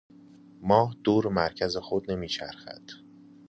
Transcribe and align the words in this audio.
ماه 0.69 0.95
دور 1.03 1.27
مرکز 1.29 1.77
خود 1.77 2.11
نمیچرخد. 2.11 2.81